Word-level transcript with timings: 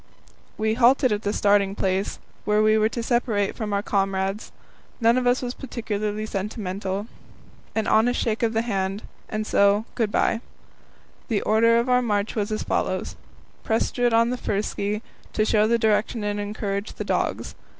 We 0.57 0.73
halted 0.73 1.11
at 1.11 1.21
the 1.21 1.31
starting 1.31 1.75
place, 1.75 2.17
where 2.43 2.63
we 2.63 2.75
were 2.75 2.89
to 2.89 3.03
separate 3.03 3.55
from 3.55 3.71
our 3.71 3.83
comrades. 3.83 4.51
None 4.99 5.15
of 5.15 5.27
us 5.27 5.43
was 5.43 5.53
particularly 5.53 6.25
sentimental. 6.25 7.05
An 7.75 7.85
honest 7.85 8.19
shake 8.19 8.41
of 8.41 8.53
the 8.53 8.63
hand, 8.63 9.03
and 9.29 9.45
so 9.45 9.85
"Good 9.93 10.11
bye." 10.11 10.41
The 11.27 11.43
order 11.43 11.77
of 11.77 11.87
our 11.87 12.01
march 12.01 12.33
was 12.33 12.51
as 12.51 12.63
follows: 12.63 13.15
Prestrud 13.63 14.11
first 14.39 14.49
on 14.55 14.63
ski, 14.63 15.03
to 15.33 15.45
show 15.45 15.67
the 15.67 15.77
direction 15.77 16.23
and 16.23 16.39
encourage 16.39 16.93
the 16.93 17.03
dogs. 17.03 17.53